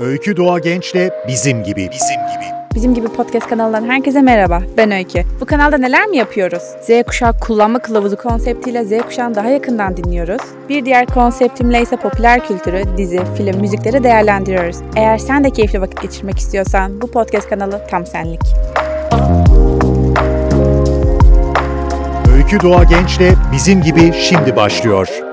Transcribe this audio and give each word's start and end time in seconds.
Öykü 0.00 0.36
Doğa 0.36 0.58
Genç'le 0.58 1.10
Bizim 1.28 1.62
Gibi. 1.62 1.90
Bizim 1.92 2.16
Gibi. 2.16 2.44
Bizim 2.74 2.94
gibi 2.94 3.08
podcast 3.08 3.48
kanalından 3.48 3.88
herkese 3.88 4.22
merhaba. 4.22 4.62
Ben 4.76 4.90
Öykü. 4.90 5.22
Bu 5.40 5.46
kanalda 5.46 5.78
neler 5.78 6.06
mi 6.06 6.16
yapıyoruz? 6.16 6.62
Z 6.80 7.02
kuşağı 7.06 7.40
kullanma 7.40 7.78
kılavuzu 7.78 8.16
konseptiyle 8.16 8.84
Z 8.84 9.02
kuşağını 9.02 9.34
daha 9.34 9.48
yakından 9.48 9.96
dinliyoruz. 9.96 10.42
Bir 10.68 10.84
diğer 10.84 11.06
konseptimle 11.06 11.82
ise 11.82 11.96
popüler 11.96 12.46
kültürü, 12.46 12.82
dizi, 12.96 13.20
film, 13.36 13.60
müzikleri 13.60 14.04
değerlendiriyoruz. 14.04 14.76
Eğer 14.96 15.18
sen 15.18 15.44
de 15.44 15.50
keyifli 15.50 15.80
vakit 15.80 16.02
geçirmek 16.02 16.38
istiyorsan 16.38 17.00
bu 17.02 17.10
podcast 17.10 17.48
kanalı 17.48 17.80
tam 17.90 18.06
senlik. 18.06 18.40
Öykü 22.36 22.60
Doğa 22.60 22.84
Genç'le 22.84 23.36
Bizim 23.52 23.82
Gibi 23.82 24.12
şimdi 24.12 24.56
başlıyor. 24.56 25.25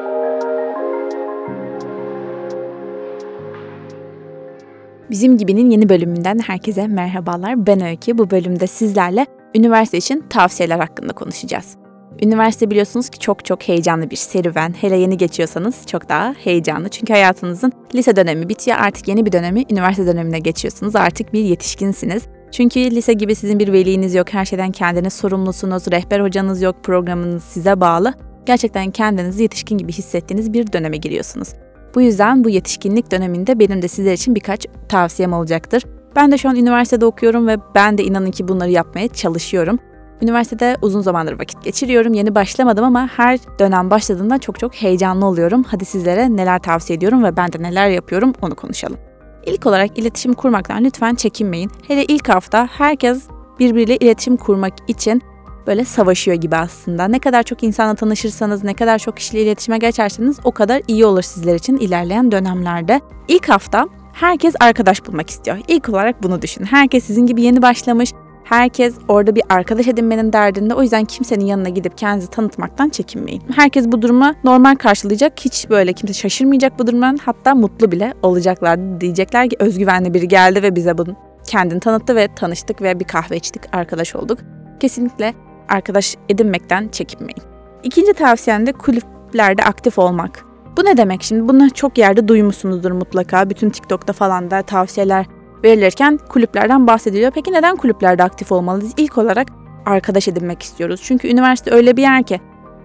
Bizim 5.13 5.37
gibinin 5.37 5.69
yeni 5.69 5.89
bölümünden 5.89 6.39
herkese 6.39 6.87
merhabalar. 6.87 7.67
Ben 7.67 7.85
Öykü. 7.85 8.17
Bu 8.17 8.31
bölümde 8.31 8.67
sizlerle 8.67 9.25
üniversite 9.55 9.97
için 9.97 10.23
tavsiyeler 10.29 10.79
hakkında 10.79 11.13
konuşacağız. 11.13 11.77
Üniversite 12.23 12.69
biliyorsunuz 12.69 13.09
ki 13.09 13.19
çok 13.19 13.45
çok 13.45 13.63
heyecanlı 13.63 14.09
bir 14.09 14.15
serüven. 14.15 14.73
Hele 14.81 14.95
yeni 14.95 15.17
geçiyorsanız 15.17 15.87
çok 15.87 16.09
daha 16.09 16.33
heyecanlı. 16.43 16.89
Çünkü 16.89 17.13
hayatınızın 17.13 17.71
lise 17.95 18.15
dönemi 18.15 18.49
bitiyor. 18.49 18.77
Artık 18.79 19.07
yeni 19.07 19.25
bir 19.25 19.31
dönemi 19.31 19.63
üniversite 19.71 20.07
dönemine 20.07 20.39
geçiyorsunuz. 20.39 20.95
Artık 20.95 21.33
bir 21.33 21.43
yetişkinsiniz. 21.43 22.23
Çünkü 22.51 22.79
lise 22.79 23.13
gibi 23.13 23.35
sizin 23.35 23.59
bir 23.59 23.73
veliniz 23.73 24.15
yok. 24.15 24.33
Her 24.33 24.45
şeyden 24.45 24.71
kendiniz 24.71 25.13
sorumlusunuz. 25.13 25.91
Rehber 25.91 26.19
hocanız 26.19 26.61
yok. 26.61 26.75
Programınız 26.83 27.43
size 27.43 27.81
bağlı. 27.81 28.13
Gerçekten 28.45 28.91
kendinizi 28.91 29.41
yetişkin 29.41 29.77
gibi 29.77 29.91
hissettiğiniz 29.91 30.53
bir 30.53 30.73
döneme 30.73 30.97
giriyorsunuz. 30.97 31.47
Bu 31.95 32.01
yüzden 32.01 32.43
bu 32.43 32.49
yetişkinlik 32.49 33.11
döneminde 33.11 33.59
benim 33.59 33.81
de 33.81 33.87
sizler 33.87 34.13
için 34.13 34.35
birkaç 34.35 34.65
tavsiyem 34.89 35.33
olacaktır. 35.33 35.83
Ben 36.15 36.31
de 36.31 36.37
şu 36.37 36.49
an 36.49 36.55
üniversitede 36.55 37.05
okuyorum 37.05 37.47
ve 37.47 37.57
ben 37.75 37.97
de 37.97 38.03
inanın 38.03 38.31
ki 38.31 38.47
bunları 38.47 38.69
yapmaya 38.69 39.07
çalışıyorum. 39.07 39.79
Üniversitede 40.21 40.77
uzun 40.81 41.01
zamandır 41.01 41.39
vakit 41.39 41.63
geçiriyorum. 41.63 42.13
Yeni 42.13 42.35
başlamadım 42.35 42.85
ama 42.85 43.07
her 43.07 43.39
dönem 43.59 43.89
başladığında 43.89 44.37
çok 44.37 44.59
çok 44.59 44.75
heyecanlı 44.75 45.25
oluyorum. 45.25 45.63
Hadi 45.67 45.85
sizlere 45.85 46.35
neler 46.35 46.59
tavsiye 46.59 46.97
ediyorum 46.97 47.23
ve 47.23 47.37
ben 47.37 47.53
de 47.53 47.63
neler 47.63 47.89
yapıyorum 47.89 48.33
onu 48.41 48.55
konuşalım. 48.55 48.97
İlk 49.45 49.65
olarak 49.65 49.97
iletişim 49.97 50.33
kurmaktan 50.33 50.83
lütfen 50.83 51.15
çekinmeyin. 51.15 51.71
Hele 51.87 52.05
ilk 52.05 52.29
hafta 52.29 52.67
herkes 52.71 53.23
birbiriyle 53.59 53.97
iletişim 53.97 54.37
kurmak 54.37 54.73
için 54.87 55.21
böyle 55.67 55.85
savaşıyor 55.85 56.37
gibi 56.37 56.55
aslında. 56.55 57.07
Ne 57.07 57.19
kadar 57.19 57.43
çok 57.43 57.63
insanla 57.63 57.95
tanışırsanız, 57.95 58.63
ne 58.63 58.73
kadar 58.73 58.99
çok 58.99 59.17
kişiyle 59.17 59.43
iletişime 59.43 59.77
geçerseniz 59.77 60.39
o 60.43 60.51
kadar 60.51 60.81
iyi 60.87 61.05
olur 61.05 61.21
sizler 61.21 61.55
için 61.55 61.77
ilerleyen 61.77 62.31
dönemlerde. 62.31 63.01
İlk 63.27 63.49
hafta 63.49 63.87
herkes 64.13 64.55
arkadaş 64.59 65.07
bulmak 65.07 65.29
istiyor. 65.29 65.57
İlk 65.67 65.89
olarak 65.89 66.23
bunu 66.23 66.41
düşünün. 66.41 66.65
Herkes 66.65 67.03
sizin 67.03 67.25
gibi 67.25 67.41
yeni 67.41 67.61
başlamış. 67.61 68.13
Herkes 68.43 68.95
orada 69.07 69.35
bir 69.35 69.43
arkadaş 69.49 69.87
edinmenin 69.87 70.33
derdinde. 70.33 70.73
O 70.73 70.81
yüzden 70.81 71.05
kimsenin 71.05 71.45
yanına 71.45 71.69
gidip 71.69 71.97
kendinizi 71.97 72.29
tanıtmaktan 72.29 72.89
çekinmeyin. 72.89 73.43
Herkes 73.55 73.87
bu 73.87 74.01
duruma 74.01 74.35
normal 74.43 74.75
karşılayacak. 74.75 75.39
Hiç 75.39 75.69
böyle 75.69 75.93
kimse 75.93 76.13
şaşırmayacak 76.13 76.79
bu 76.79 76.87
durumdan. 76.87 77.17
Hatta 77.25 77.55
mutlu 77.55 77.91
bile 77.91 78.13
olacaklar. 78.21 79.01
Diyecekler 79.01 79.49
ki 79.49 79.55
özgüvenli 79.59 80.13
biri 80.13 80.27
geldi 80.27 80.63
ve 80.63 80.75
bize 80.75 80.97
bunu 80.97 81.15
kendini 81.47 81.79
tanıttı 81.79 82.15
ve 82.15 82.27
tanıştık 82.35 82.81
ve 82.81 82.99
bir 82.99 83.05
kahve 83.05 83.37
içtik, 83.37 83.61
arkadaş 83.75 84.15
olduk. 84.15 84.39
Kesinlikle 84.79 85.33
arkadaş 85.69 86.15
edinmekten 86.29 86.87
çekinmeyin. 86.87 87.43
İkinci 87.83 88.13
tavsiyem 88.13 88.65
de 88.65 88.71
kulüplerde 88.71 89.63
aktif 89.63 89.99
olmak. 89.99 90.45
Bu 90.77 90.85
ne 90.85 90.97
demek 90.97 91.23
şimdi? 91.23 91.47
Bunu 91.47 91.69
çok 91.69 91.97
yerde 91.97 92.27
duymuşsunuzdur 92.27 92.91
mutlaka. 92.91 93.49
Bütün 93.49 93.69
TikTok'ta 93.69 94.13
falan 94.13 94.51
da 94.51 94.61
tavsiyeler 94.61 95.25
verilirken 95.63 96.19
kulüplerden 96.29 96.87
bahsediliyor. 96.87 97.31
Peki 97.31 97.53
neden 97.53 97.75
kulüplerde 97.75 98.23
aktif 98.23 98.51
olmalıyız? 98.51 98.93
İlk 98.97 99.17
olarak 99.17 99.47
arkadaş 99.85 100.27
edinmek 100.27 100.63
istiyoruz. 100.63 101.01
Çünkü 101.03 101.27
üniversite 101.27 101.71
öyle 101.71 101.97
bir 101.97 102.01
yer 102.01 102.23
ki 102.23 102.39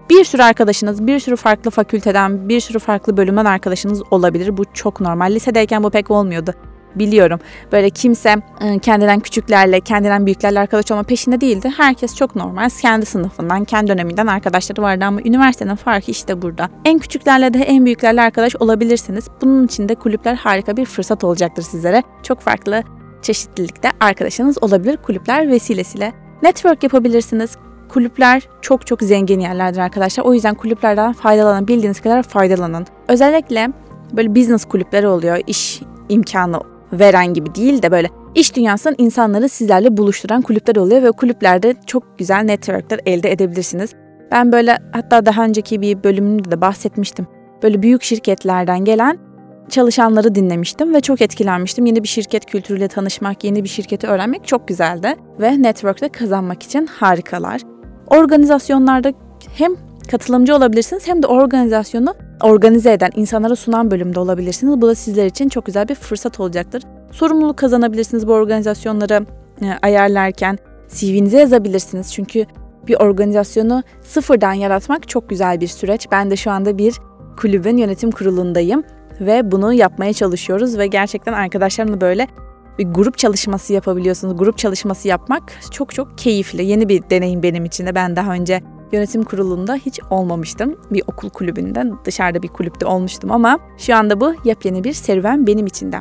bir 0.09 0.23
sürü 0.23 0.41
arkadaşınız, 0.41 1.07
bir 1.07 1.19
sürü 1.19 1.35
farklı 1.35 1.71
fakülteden, 1.71 2.49
bir 2.49 2.59
sürü 2.59 2.79
farklı 2.79 3.17
bölümden 3.17 3.45
arkadaşınız 3.45 4.01
olabilir. 4.11 4.57
Bu 4.57 4.65
çok 4.73 5.01
normal. 5.01 5.31
Lisedeyken 5.31 5.83
bu 5.83 5.89
pek 5.89 6.11
olmuyordu 6.11 6.53
biliyorum. 6.99 7.39
Böyle 7.71 7.89
kimse 7.89 8.35
ıı, 8.63 8.79
kendinden 8.79 9.19
küçüklerle, 9.19 9.79
kendinden 9.79 10.25
büyüklerle 10.25 10.59
arkadaş 10.59 10.91
olma 10.91 11.03
peşinde 11.03 11.41
değildi. 11.41 11.71
Herkes 11.77 12.15
çok 12.15 12.35
normal. 12.35 12.69
Kendi 12.81 13.05
sınıfından, 13.05 13.65
kendi 13.65 13.91
döneminden 13.91 14.27
arkadaşları 14.27 14.81
vardı 14.81 15.05
ama 15.05 15.21
üniversitenin 15.21 15.75
farkı 15.75 16.11
işte 16.11 16.41
burada. 16.41 16.69
En 16.85 16.99
küçüklerle 16.99 17.53
de 17.53 17.59
en 17.59 17.85
büyüklerle 17.85 18.21
arkadaş 18.21 18.55
olabilirsiniz. 18.55 19.27
Bunun 19.41 19.65
için 19.65 19.89
de 19.89 19.95
kulüpler 19.95 20.35
harika 20.35 20.77
bir 20.77 20.85
fırsat 20.85 21.23
olacaktır 21.23 21.63
sizlere. 21.63 22.03
Çok 22.23 22.39
farklı 22.39 22.83
çeşitlilikte 23.21 23.91
arkadaşınız 23.99 24.63
olabilir 24.63 24.97
kulüpler 24.97 25.49
vesilesiyle. 25.49 26.13
Network 26.43 26.83
yapabilirsiniz. 26.83 27.57
Kulüpler 27.89 28.43
çok 28.61 28.87
çok 28.87 29.01
zengin 29.01 29.39
yerlerdir 29.39 29.79
arkadaşlar. 29.79 30.23
O 30.23 30.33
yüzden 30.33 30.55
kulüplerden 30.55 31.13
faydalanabildiğiniz 31.13 32.01
kadar 32.01 32.23
faydalanın. 32.23 32.85
Özellikle 33.07 33.69
böyle 34.13 34.35
business 34.35 34.65
kulüpleri 34.65 35.07
oluyor, 35.07 35.39
iş 35.47 35.81
imkanı 36.09 36.59
veren 36.93 37.33
gibi 37.33 37.55
değil 37.55 37.81
de 37.81 37.91
böyle 37.91 38.09
iş 38.35 38.55
dünyasının 38.55 38.95
insanları 38.97 39.49
sizlerle 39.49 39.97
buluşturan 39.97 40.41
kulüpler 40.41 40.75
oluyor 40.75 41.03
ve 41.03 41.11
kulüplerde 41.11 41.75
çok 41.85 42.19
güzel 42.19 42.43
networkler 42.43 42.99
elde 43.05 43.31
edebilirsiniz. 43.31 43.93
Ben 44.31 44.51
böyle 44.51 44.77
hatta 44.91 45.25
daha 45.25 45.43
önceki 45.43 45.81
bir 45.81 46.03
bölümünde 46.03 46.51
de 46.51 46.61
bahsetmiştim. 46.61 47.27
Böyle 47.63 47.81
büyük 47.81 48.03
şirketlerden 48.03 48.85
gelen 48.85 49.17
çalışanları 49.69 50.35
dinlemiştim 50.35 50.93
ve 50.93 51.01
çok 51.01 51.21
etkilenmiştim. 51.21 51.85
Yeni 51.85 52.03
bir 52.03 52.07
şirket 52.07 52.45
kültürüyle 52.45 52.87
tanışmak, 52.87 53.43
yeni 53.43 53.63
bir 53.63 53.69
şirketi 53.69 54.07
öğrenmek 54.07 54.47
çok 54.47 54.67
güzeldi 54.67 55.15
ve 55.39 55.61
network'te 55.61 56.09
kazanmak 56.09 56.63
için 56.63 56.85
harikalar. 56.85 57.61
Organizasyonlarda 58.07 59.13
hem 59.57 59.75
katılımcı 60.11 60.55
olabilirsiniz 60.55 61.07
hem 61.07 61.23
de 61.23 61.27
organizasyonu 61.27 62.15
organize 62.41 62.93
eden, 62.93 63.09
insanlara 63.15 63.55
sunan 63.55 63.91
bölümde 63.91 64.19
olabilirsiniz. 64.19 64.81
Bu 64.81 64.87
da 64.87 64.95
sizler 64.95 65.25
için 65.25 65.49
çok 65.49 65.65
güzel 65.65 65.87
bir 65.87 65.95
fırsat 65.95 66.39
olacaktır. 66.39 66.83
Sorumluluk 67.11 67.57
kazanabilirsiniz 67.57 68.27
bu 68.27 68.33
organizasyonları 68.33 69.25
e, 69.61 69.65
ayarlarken. 69.81 70.57
CV'nize 70.89 71.39
yazabilirsiniz 71.39 72.13
çünkü 72.13 72.45
bir 72.87 72.95
organizasyonu 72.95 73.83
sıfırdan 74.01 74.53
yaratmak 74.53 75.09
çok 75.09 75.29
güzel 75.29 75.61
bir 75.61 75.67
süreç. 75.67 76.07
Ben 76.11 76.31
de 76.31 76.35
şu 76.35 76.51
anda 76.51 76.77
bir 76.77 76.95
kulübün 77.37 77.77
yönetim 77.77 78.11
kurulundayım 78.11 78.83
ve 79.21 79.51
bunu 79.51 79.73
yapmaya 79.73 80.13
çalışıyoruz 80.13 80.77
ve 80.77 80.87
gerçekten 80.87 81.33
arkadaşlarımla 81.33 82.01
böyle 82.01 82.27
bir 82.79 82.83
grup 82.83 83.17
çalışması 83.17 83.73
yapabiliyorsunuz. 83.73 84.37
Grup 84.37 84.57
çalışması 84.57 85.07
yapmak 85.07 85.43
çok 85.71 85.93
çok 85.93 86.17
keyifli. 86.17 86.65
Yeni 86.65 86.89
bir 86.89 87.03
deneyim 87.09 87.43
benim 87.43 87.65
için 87.65 87.85
de. 87.85 87.95
Ben 87.95 88.15
daha 88.15 88.31
önce 88.31 88.61
yönetim 88.91 89.23
kurulunda 89.23 89.75
hiç 89.75 89.99
olmamıştım. 90.09 90.75
Bir 90.91 91.03
okul 91.07 91.29
kulübünden 91.29 91.93
dışarıda 92.05 92.41
bir 92.41 92.47
kulüpte 92.47 92.85
olmuştum 92.85 93.31
ama 93.31 93.59
şu 93.77 93.95
anda 93.95 94.21
bu 94.21 94.33
yepyeni 94.43 94.83
bir 94.83 94.93
serüven 94.93 95.47
benim 95.47 95.65
için 95.65 95.91
de. 95.91 95.97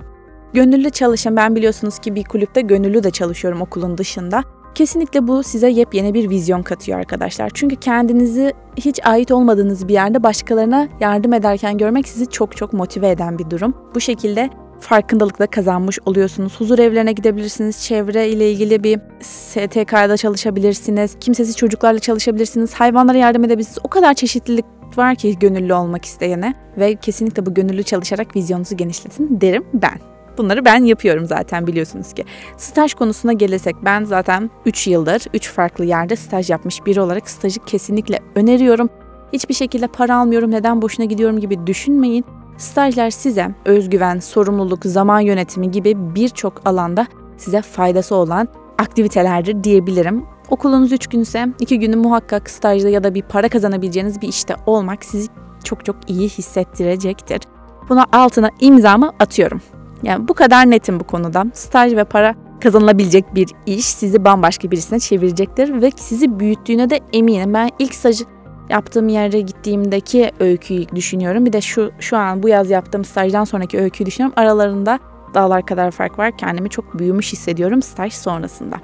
Gönüllü 0.52 0.90
çalışan 0.90 1.36
ben 1.36 1.56
biliyorsunuz 1.56 1.98
ki 1.98 2.14
bir 2.14 2.24
kulüpte 2.24 2.60
gönüllü 2.60 3.02
de 3.02 3.10
çalışıyorum 3.10 3.60
okulun 3.60 3.98
dışında. 3.98 4.42
Kesinlikle 4.74 5.28
bu 5.28 5.42
size 5.42 5.70
yepyeni 5.70 6.14
bir 6.14 6.30
vizyon 6.30 6.62
katıyor 6.62 6.98
arkadaşlar. 6.98 7.50
Çünkü 7.54 7.76
kendinizi 7.76 8.52
hiç 8.76 9.06
ait 9.06 9.30
olmadığınız 9.30 9.88
bir 9.88 9.92
yerde 9.92 10.22
başkalarına 10.22 10.88
yardım 11.00 11.32
ederken 11.32 11.78
görmek 11.78 12.08
sizi 12.08 12.26
çok 12.30 12.56
çok 12.56 12.72
motive 12.72 13.10
eden 13.10 13.38
bir 13.38 13.50
durum. 13.50 13.74
Bu 13.94 14.00
şekilde 14.00 14.50
farkındalıkla 14.80 15.46
kazanmış 15.46 15.98
oluyorsunuz. 16.06 16.60
Huzur 16.60 16.78
evlerine 16.78 17.12
gidebilirsiniz. 17.12 17.82
Çevre 17.82 18.28
ile 18.28 18.52
ilgili 18.52 18.84
bir 18.84 19.00
STK'da 19.20 20.16
çalışabilirsiniz. 20.16 21.16
Kimsesiz 21.20 21.56
çocuklarla 21.56 21.98
çalışabilirsiniz. 21.98 22.74
Hayvanlara 22.74 23.18
yardım 23.18 23.44
edebilirsiniz. 23.44 23.78
O 23.84 23.88
kadar 23.88 24.14
çeşitlilik 24.14 24.64
var 24.96 25.14
ki 25.14 25.38
gönüllü 25.38 25.74
olmak 25.74 26.04
isteyene 26.04 26.54
ve 26.78 26.94
kesinlikle 26.96 27.46
bu 27.46 27.54
gönüllü 27.54 27.82
çalışarak 27.82 28.36
vizyonunuzu 28.36 28.76
genişletin 28.76 29.40
derim 29.40 29.64
ben. 29.74 29.98
Bunları 30.38 30.64
ben 30.64 30.84
yapıyorum 30.84 31.26
zaten 31.26 31.66
biliyorsunuz 31.66 32.12
ki. 32.12 32.24
Staj 32.56 32.94
konusuna 32.94 33.32
gelirsek 33.32 33.76
ben 33.84 34.04
zaten 34.04 34.50
3 34.66 34.86
yıldır 34.86 35.24
3 35.34 35.50
farklı 35.50 35.84
yerde 35.84 36.16
staj 36.16 36.50
yapmış 36.50 36.86
biri 36.86 37.00
olarak 37.00 37.30
stajı 37.30 37.60
kesinlikle 37.60 38.18
öneriyorum. 38.34 38.90
Hiçbir 39.32 39.54
şekilde 39.54 39.86
para 39.86 40.16
almıyorum, 40.16 40.50
neden 40.50 40.82
boşuna 40.82 41.06
gidiyorum 41.06 41.40
gibi 41.40 41.66
düşünmeyin. 41.66 42.24
Stajlar 42.58 43.10
size 43.10 43.50
özgüven, 43.64 44.18
sorumluluk, 44.18 44.84
zaman 44.84 45.20
yönetimi 45.20 45.70
gibi 45.70 46.14
birçok 46.14 46.66
alanda 46.66 47.06
size 47.36 47.62
faydası 47.62 48.14
olan 48.14 48.48
aktivitelerdir 48.78 49.64
diyebilirim. 49.64 50.24
Okulunuz 50.50 50.92
3 50.92 51.06
gün 51.06 51.20
ise 51.20 51.48
2 51.60 51.78
günü 51.78 51.96
muhakkak 51.96 52.50
stajda 52.50 52.88
ya 52.88 53.04
da 53.04 53.14
bir 53.14 53.22
para 53.22 53.48
kazanabileceğiniz 53.48 54.20
bir 54.20 54.28
işte 54.28 54.56
olmak 54.66 55.04
sizi 55.04 55.28
çok 55.64 55.84
çok 55.84 55.96
iyi 56.10 56.28
hissettirecektir. 56.28 57.40
Buna 57.88 58.04
altına 58.12 58.50
imzamı 58.60 59.12
atıyorum. 59.20 59.60
Yani 60.02 60.28
bu 60.28 60.34
kadar 60.34 60.70
netim 60.70 61.00
bu 61.00 61.04
konuda. 61.04 61.44
Staj 61.54 61.96
ve 61.96 62.04
para 62.04 62.34
kazanılabilecek 62.60 63.34
bir 63.34 63.48
iş 63.66 63.84
sizi 63.84 64.24
bambaşka 64.24 64.70
birisine 64.70 65.00
çevirecektir 65.00 65.82
ve 65.82 65.90
sizi 65.96 66.40
büyüttüğüne 66.40 66.90
de 66.90 67.00
eminim. 67.12 67.54
Ben 67.54 67.70
ilk 67.78 67.94
stajı 67.94 68.24
yaptığım 68.70 69.08
yere 69.08 69.40
gittiğimdeki 69.40 70.30
öyküyü 70.40 70.88
düşünüyorum. 70.88 71.46
Bir 71.46 71.52
de 71.52 71.60
şu 71.60 71.90
şu 72.00 72.16
an 72.16 72.42
bu 72.42 72.48
yaz 72.48 72.70
yaptığım 72.70 73.04
stajdan 73.04 73.44
sonraki 73.44 73.78
öyküyü 73.78 74.06
düşünüyorum. 74.06 74.34
Aralarında 74.36 74.98
dağlar 75.34 75.66
kadar 75.66 75.90
fark 75.90 76.18
var. 76.18 76.38
Kendimi 76.38 76.70
çok 76.70 76.98
büyümüş 76.98 77.32
hissediyorum 77.32 77.82
staj 77.82 78.12
sonrasında. 78.12 78.76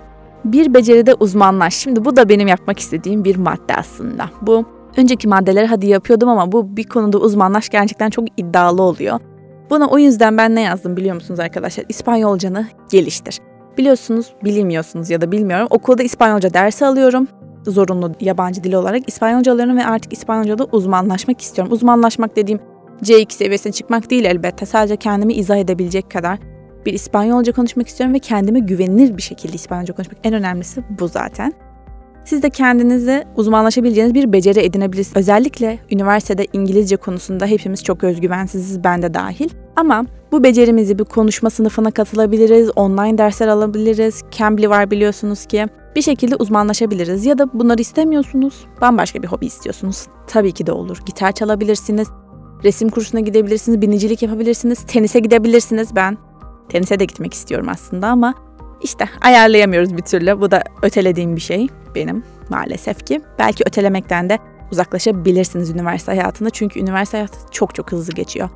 Bir 0.45 0.75
beceride 0.75 1.15
uzmanlaş. 1.15 1.75
Şimdi 1.75 2.05
bu 2.05 2.17
da 2.17 2.29
benim 2.29 2.49
yapmak 2.49 2.79
istediğim 2.79 3.25
bir 3.25 3.37
madde 3.37 3.77
aslında. 3.77 4.31
Bu 4.43 4.65
önceki 4.97 5.29
maddeleri 5.29 5.67
hadi 5.67 5.87
yapıyordum 5.87 6.29
ama 6.29 6.53
bu 6.53 6.77
bir 6.77 6.85
konuda 6.85 7.19
uzmanlaş 7.19 7.69
gerçekten 7.69 8.11
çok 8.11 8.25
iddialı 8.37 8.83
oluyor. 8.83 9.21
Buna 9.71 9.87
o 9.87 9.99
yüzden 9.99 10.39
ben 10.39 10.55
ne 10.55 10.61
yazdım 10.61 10.97
biliyor 10.97 11.15
musunuz 11.15 11.41
arkadaşlar? 11.41 11.85
İspanyolcanı 11.89 12.67
geliştir. 12.91 13.41
Biliyorsunuz, 13.79 14.33
bilmiyorsunuz 14.45 15.11
ya 15.11 15.21
da 15.21 15.33
bilmiyorum. 15.33 15.67
Okulda 15.71 16.03
İspanyolca 16.03 16.55
dersi 16.55 16.87
alıyorum. 16.87 17.29
Zorunlu 17.67 18.13
yabancı 18.21 18.65
dil 18.65 18.73
olarak 18.73 19.09
İspanyolca 19.09 19.53
alıyorum 19.53 19.77
ve 19.77 19.87
artık 19.87 20.13
İspanyolca'da 20.13 20.65
uzmanlaşmak 20.65 21.41
istiyorum. 21.41 21.73
Uzmanlaşmak 21.73 22.37
dediğim 22.37 22.61
C2 23.03 23.33
seviyesine 23.33 23.73
çıkmak 23.73 24.11
değil 24.11 24.25
elbette. 24.25 24.67
Sadece 24.67 24.97
kendimi 24.97 25.33
izah 25.33 25.57
edebilecek 25.57 26.11
kadar 26.11 26.39
bir 26.87 26.93
İspanyolca 26.93 27.53
konuşmak 27.53 27.89
istiyorum 27.89 28.15
ve 28.15 28.19
kendime 28.19 28.59
güvenilir 28.59 29.17
bir 29.17 29.23
şekilde 29.23 29.55
İspanyolca 29.55 29.95
konuşmak. 29.95 30.19
En 30.25 30.35
önemlisi 30.35 30.83
bu 30.99 31.09
zaten. 31.09 31.53
Siz 32.25 32.43
de 32.43 32.51
kendinize 32.51 33.25
uzmanlaşabileceğiniz 33.37 34.15
bir 34.15 34.33
beceri 34.33 34.61
edinebilirsiniz. 34.61 35.17
Özellikle 35.17 35.79
üniversitede 35.91 36.47
İngilizce 36.53 36.97
konusunda 36.97 37.47
hepimiz 37.47 37.85
çok 37.85 38.05
özgüvensiziz, 38.05 38.85
ben 38.85 39.03
de 39.03 39.15
dahil. 39.15 39.51
Ama 39.76 40.06
bu 40.32 40.44
becerimizi 40.44 40.99
bir 40.99 41.05
konuşma 41.05 41.50
sınıfına 41.50 41.91
katılabiliriz, 41.91 42.71
online 42.76 43.19
dersler 43.19 43.49
alabiliriz. 43.49 44.23
Cambly 44.31 44.69
var 44.69 44.91
biliyorsunuz 44.91 45.47
ki. 45.47 45.67
Bir 45.97 46.03
şekilde 46.03 46.37
uzmanlaşabiliriz 46.37 47.26
ya 47.26 47.38
da 47.38 47.53
bunları 47.53 47.81
istemiyorsunuz, 47.81 48.67
bambaşka 48.81 49.23
bir 49.23 49.29
hobi 49.29 49.47
istiyorsunuz. 49.47 50.06
Tabii 50.26 50.53
ki 50.53 50.67
de 50.67 50.73
olur. 50.73 50.99
Gitar 51.06 51.32
çalabilirsiniz, 51.32 52.09
resim 52.65 52.88
kursuna 52.88 53.21
gidebilirsiniz, 53.21 53.81
binicilik 53.81 54.23
yapabilirsiniz, 54.23 54.82
tenise 54.87 55.21
gidebilirsiniz. 55.21 55.97
Ben 55.97 56.19
tenise 56.69 56.99
de 57.00 57.05
gitmek 57.05 57.35
istiyorum 57.35 57.67
aslında 57.70 58.09
ama 58.09 58.35
işte 58.82 59.09
ayarlayamıyoruz 59.23 59.97
bir 59.97 60.03
türlü. 60.03 60.41
Bu 60.41 60.50
da 60.50 60.62
ötelediğim 60.82 61.37
bir 61.37 61.41
şey 61.41 61.69
benim 61.94 62.25
maalesef 62.49 63.06
ki. 63.06 63.20
Belki 63.38 63.65
ötelemekten 63.67 64.31
de 64.31 64.38
uzaklaşabilirsiniz 64.73 65.70
üniversite 65.70 66.12
hayatında. 66.12 66.50
Çünkü 66.50 66.81
üniversite 66.81 67.17
hayatı 67.17 67.38
çok 67.50 67.75
çok 67.75 67.93
hızlı 67.93 68.12
geçiyor. 68.12 68.49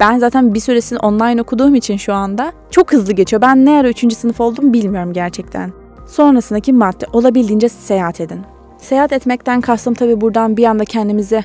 Ben 0.00 0.18
zaten 0.18 0.54
bir 0.54 0.60
süresini 0.60 0.98
online 0.98 1.42
okuduğum 1.42 1.74
için 1.74 1.96
şu 1.96 2.14
anda 2.14 2.52
çok 2.70 2.92
hızlı 2.92 3.12
geçiyor. 3.12 3.42
Ben 3.42 3.64
ne 3.64 3.70
ara 3.70 3.88
3. 3.88 4.16
sınıf 4.16 4.40
oldum 4.40 4.72
bilmiyorum 4.72 5.12
gerçekten. 5.12 5.72
Sonrasındaki 6.06 6.72
madde 6.72 7.06
olabildiğince 7.12 7.68
seyahat 7.68 8.20
edin. 8.20 8.40
Seyahat 8.78 9.12
etmekten 9.12 9.60
kastım 9.60 9.94
tabii 9.94 10.20
buradan 10.20 10.56
bir 10.56 10.64
anda 10.64 10.84
kendimizi 10.84 11.44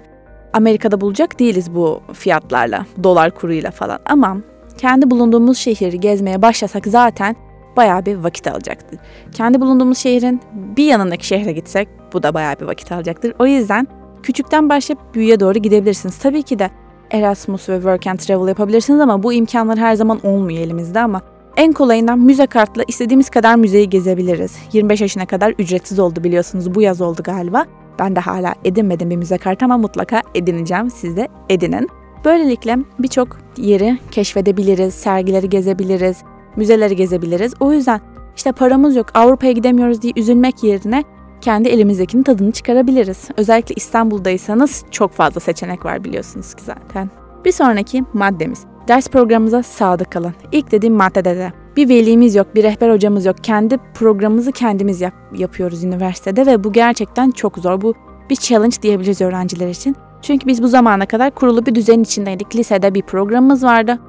Amerika'da 0.54 1.02
bulacak 1.02 1.40
değiliz 1.40 1.76
bu 1.76 2.02
fiyatlarla, 2.14 2.86
dolar 3.04 3.32
kuruyla 3.32 3.72
falan. 3.72 4.00
Ama 4.06 4.38
kendi 4.78 5.12
bulunduğumuz 5.12 5.58
şehri 5.58 6.00
gezmeye 6.00 6.42
başlasak 6.42 6.88
zaten 6.88 7.36
bayağı 7.78 8.06
bir 8.06 8.16
vakit 8.16 8.48
alacaktır. 8.48 9.00
Kendi 9.32 9.62
bulunduğumuz 9.62 9.98
şehrin 9.98 10.42
bir 10.54 10.86
yanındaki 10.86 11.28
şehre 11.28 11.52
gitsek 11.52 11.90
bu 12.14 12.24
da 12.24 12.34
bayağı 12.34 12.60
bir 12.60 12.66
vakit 12.66 12.92
alacaktır. 12.92 13.34
O 13.40 13.46
yüzden 13.46 13.88
küçükten 14.24 14.70
başlayıp 14.70 15.16
büyüye 15.16 15.40
doğru 15.40 15.60
gidebilirsiniz. 15.60 16.18
Tabii 16.18 16.44
ki 16.44 16.60
de 16.60 16.70
Erasmus 17.12 17.70
ve 17.70 17.76
Work 17.76 18.08
and 18.08 18.20
Travel 18.20 18.48
yapabilirsiniz 18.48 19.00
ama 19.00 19.24
bu 19.24 19.34
imkanlar 19.34 19.78
her 19.78 19.96
zaman 19.96 20.20
olmuyor 20.24 20.60
elimizde 20.60 21.00
ama 21.00 21.22
en 21.58 21.74
kolayından 21.74 22.20
müze 22.20 22.48
kartla 22.48 22.84
istediğimiz 22.88 23.30
kadar 23.30 23.56
müzeyi 23.56 23.90
gezebiliriz. 23.90 24.56
25 24.74 25.02
yaşına 25.02 25.26
kadar 25.26 25.54
ücretsiz 25.60 26.00
oldu 26.00 26.24
biliyorsunuz 26.24 26.76
bu 26.76 26.82
yaz 26.82 27.02
oldu 27.02 27.24
galiba. 27.24 27.66
Ben 28.00 28.16
de 28.16 28.20
hala 28.20 28.56
edinmedim 28.66 29.10
bir 29.10 29.16
müze 29.16 29.38
kartı 29.38 29.66
ama 29.66 29.78
mutlaka 29.78 30.22
edineceğim. 30.36 30.90
Siz 30.90 31.18
de 31.18 31.28
edinin. 31.50 31.90
Böylelikle 32.26 32.78
birçok 33.00 33.38
yeri 33.58 33.98
keşfedebiliriz, 34.12 34.94
sergileri 34.94 35.50
gezebiliriz, 35.50 36.18
müzeleri 36.56 36.96
gezebiliriz. 36.96 37.54
O 37.60 37.74
yüzden 37.74 38.02
işte 38.36 38.52
paramız 38.52 38.96
yok, 38.96 39.08
Avrupa'ya 39.14 39.52
gidemiyoruz 39.52 40.02
diye 40.02 40.14
üzülmek 40.16 40.64
yerine 40.64 41.04
kendi 41.42 41.70
elimizdekinin 41.70 42.24
tadını 42.24 42.52
çıkarabiliriz. 42.52 43.28
Özellikle 43.38 43.76
İstanbul'daysanız 43.76 44.84
çok 44.92 45.12
fazla 45.14 45.40
seçenek 45.40 45.86
var 45.86 46.04
biliyorsunuz 46.04 46.54
ki 46.54 46.64
zaten. 46.64 47.10
Bir 47.46 47.52
sonraki 47.52 48.04
maddemiz. 48.14 48.60
Ders 48.88 49.08
programımıza 49.08 49.64
sadık 49.64 50.12
kalın. 50.12 50.34
İlk 50.52 50.72
dediğim 50.72 50.96
maddede 50.96 51.36
de 51.36 51.54
bir 51.78 51.90
velimiz 51.90 52.36
yok, 52.36 52.56
bir 52.56 52.64
rehber 52.64 52.90
hocamız 52.94 53.26
yok. 53.26 53.36
Kendi 53.44 53.78
programımızı 53.94 54.52
kendimiz 54.52 55.02
yap- 55.02 55.14
yapıyoruz 55.38 55.84
üniversitede 55.84 56.46
ve 56.46 56.64
bu 56.64 56.74
gerçekten 56.74 57.32
çok 57.32 57.58
zor. 57.58 57.82
Bu 57.82 57.94
bir 58.30 58.36
challenge 58.36 58.76
diyebiliriz 58.82 59.22
öğrenciler 59.22 59.70
için. 59.70 59.96
Çünkü 60.22 60.48
biz 60.48 60.64
bu 60.64 60.68
zamana 60.68 61.06
kadar 61.06 61.32
kurulu 61.32 61.66
bir 61.66 61.76
düzen 61.76 62.00
içindeydik. 62.00 62.56
Lisede 62.56 62.94
bir 62.94 63.02
programımız 63.02 63.64
vardı. 63.64 64.00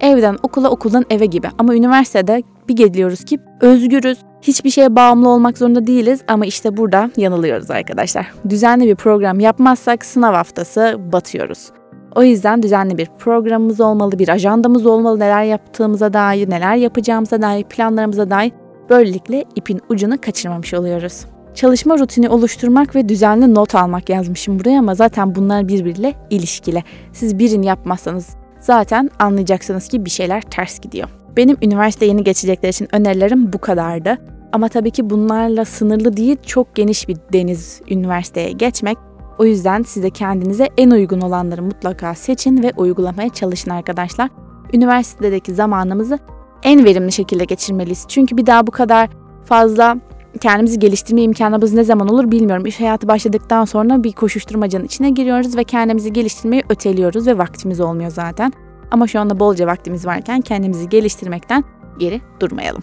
Evden 0.00 0.36
okula, 0.42 0.70
okuldan 0.70 1.04
eve 1.10 1.26
gibi. 1.26 1.48
Ama 1.58 1.74
üniversitede 1.74 2.42
bir 2.68 2.76
geliyoruz 2.76 3.24
ki 3.24 3.38
özgürüz. 3.60 4.18
Hiçbir 4.42 4.70
şeye 4.70 4.96
bağımlı 4.96 5.28
olmak 5.28 5.58
zorunda 5.58 5.86
değiliz 5.86 6.20
ama 6.28 6.46
işte 6.46 6.76
burada 6.76 7.10
yanılıyoruz 7.16 7.70
arkadaşlar. 7.70 8.26
Düzenli 8.48 8.86
bir 8.86 8.94
program 8.94 9.40
yapmazsak 9.40 10.04
sınav 10.04 10.34
haftası 10.34 10.96
batıyoruz. 11.12 11.70
O 12.14 12.22
yüzden 12.22 12.62
düzenli 12.62 12.98
bir 12.98 13.08
programımız 13.18 13.80
olmalı, 13.80 14.18
bir 14.18 14.28
ajandamız 14.28 14.86
olmalı, 14.86 15.20
neler 15.20 15.42
yaptığımıza 15.42 16.12
dair, 16.12 16.50
neler 16.50 16.76
yapacağımıza 16.76 17.42
dair, 17.42 17.64
planlarımıza 17.64 18.30
dair. 18.30 18.52
Böylelikle 18.90 19.44
ipin 19.56 19.80
ucunu 19.88 20.20
kaçırmamış 20.20 20.74
oluyoruz. 20.74 21.24
Çalışma 21.54 21.98
rutini 21.98 22.28
oluşturmak 22.28 22.94
ve 22.96 23.08
düzenli 23.08 23.54
not 23.54 23.74
almak 23.74 24.08
yazmışım 24.08 24.58
buraya 24.58 24.78
ama 24.78 24.94
zaten 24.94 25.34
bunlar 25.34 25.68
birbiriyle 25.68 26.14
ilişkili. 26.30 26.84
Siz 27.12 27.38
birini 27.38 27.66
yapmazsanız 27.66 28.36
zaten 28.60 29.10
anlayacaksınız 29.18 29.88
ki 29.88 30.04
bir 30.04 30.10
şeyler 30.10 30.42
ters 30.42 30.80
gidiyor. 30.80 31.08
Benim 31.36 31.56
üniversite 31.62 32.06
yeni 32.06 32.24
geçecekler 32.24 32.68
için 32.68 32.88
önerilerim 32.92 33.52
bu 33.52 33.58
kadardı. 33.58 34.18
Ama 34.52 34.68
tabii 34.68 34.90
ki 34.90 35.10
bunlarla 35.10 35.64
sınırlı 35.64 36.16
değil, 36.16 36.36
çok 36.46 36.74
geniş 36.74 37.08
bir 37.08 37.16
deniz 37.32 37.80
üniversiteye 37.90 38.52
geçmek. 38.52 38.98
O 39.38 39.44
yüzden 39.44 39.82
size 39.82 40.10
kendinize 40.10 40.68
en 40.76 40.90
uygun 40.90 41.20
olanları 41.20 41.62
mutlaka 41.62 42.14
seçin 42.14 42.62
ve 42.62 42.72
uygulamaya 42.76 43.28
çalışın 43.28 43.70
arkadaşlar. 43.70 44.30
Üniversitedeki 44.72 45.54
zamanımızı 45.54 46.18
en 46.62 46.84
verimli 46.84 47.12
şekilde 47.12 47.44
geçirmeliyiz. 47.44 48.04
Çünkü 48.08 48.36
bir 48.36 48.46
daha 48.46 48.66
bu 48.66 48.70
kadar 48.70 49.08
fazla 49.44 49.96
kendimizi 50.40 50.78
geliştirme 50.78 51.22
imkanımız 51.22 51.74
ne 51.74 51.84
zaman 51.84 52.08
olur 52.08 52.30
bilmiyorum. 52.30 52.66
İş 52.66 52.80
hayatı 52.80 53.08
başladıktan 53.08 53.64
sonra 53.64 54.04
bir 54.04 54.12
koşuşturmacanın 54.12 54.84
içine 54.84 55.10
giriyoruz 55.10 55.56
ve 55.56 55.64
kendimizi 55.64 56.12
geliştirmeyi 56.12 56.62
öteliyoruz 56.68 57.26
ve 57.26 57.38
vaktimiz 57.38 57.80
olmuyor 57.80 58.10
zaten. 58.10 58.52
Ama 58.90 59.06
şu 59.06 59.20
anda 59.20 59.40
bolca 59.40 59.66
vaktimiz 59.66 60.06
varken 60.06 60.40
kendimizi 60.40 60.88
geliştirmekten 60.88 61.64
geri 61.98 62.20
durmayalım. 62.40 62.82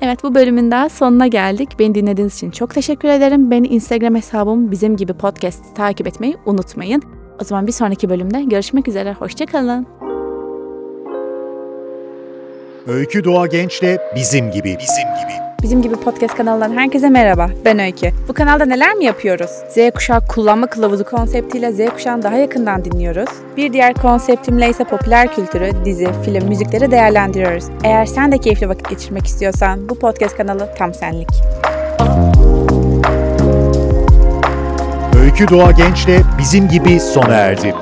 Evet 0.00 0.24
bu 0.24 0.34
bölümün 0.34 0.70
daha 0.70 0.88
sonuna 0.88 1.26
geldik. 1.26 1.68
Beni 1.78 1.94
dinlediğiniz 1.94 2.34
için 2.34 2.50
çok 2.50 2.74
teşekkür 2.74 3.08
ederim. 3.08 3.50
Beni 3.50 3.66
Instagram 3.66 4.14
hesabım 4.14 4.70
bizim 4.70 4.96
gibi 4.96 5.12
podcast 5.12 5.76
takip 5.76 6.06
etmeyi 6.06 6.36
unutmayın. 6.46 7.02
O 7.40 7.44
zaman 7.44 7.66
bir 7.66 7.72
sonraki 7.72 8.10
bölümde 8.10 8.42
görüşmek 8.42 8.88
üzere. 8.88 9.12
Hoşçakalın. 9.12 9.86
Öykü 12.86 13.24
Doğa 13.24 13.46
Genç'le 13.46 13.98
bizim 14.16 14.50
gibi 14.50 14.76
bizim 14.80 15.04
gibi. 15.04 15.47
Bizim 15.62 15.82
gibi 15.82 15.96
podcast 15.96 16.34
kanalından 16.34 16.72
herkese 16.76 17.08
merhaba. 17.08 17.50
Ben 17.64 17.78
Öykü. 17.78 18.10
Bu 18.28 18.32
kanalda 18.32 18.64
neler 18.64 18.94
mi 18.94 19.04
yapıyoruz? 19.04 19.50
Z 19.50 19.76
kuşağı 19.94 20.26
kullanma 20.26 20.66
kılavuzu 20.66 21.04
konseptiyle 21.04 21.72
Z 21.72 21.90
kuşağını 21.94 22.22
daha 22.22 22.34
yakından 22.34 22.84
dinliyoruz. 22.84 23.28
Bir 23.56 23.72
diğer 23.72 23.94
konseptimle 23.94 24.68
ise 24.70 24.84
popüler 24.84 25.34
kültürü, 25.34 25.70
dizi, 25.84 26.08
film, 26.24 26.48
müzikleri 26.48 26.90
değerlendiriyoruz. 26.90 27.64
Eğer 27.84 28.06
sen 28.06 28.32
de 28.32 28.38
keyifli 28.38 28.68
vakit 28.68 28.90
geçirmek 28.90 29.26
istiyorsan 29.26 29.88
bu 29.88 29.98
podcast 29.98 30.36
kanalı 30.36 30.68
tam 30.78 30.94
senlik. 30.94 31.28
Öykü 35.22 35.48
Doğa 35.48 35.70
Genç'le 35.70 36.24
bizim 36.38 36.68
gibi 36.68 37.00
sona 37.00 37.34
erdi. 37.34 37.74